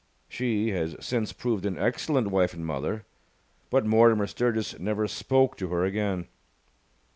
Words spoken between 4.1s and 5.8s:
Sturgis never spoke to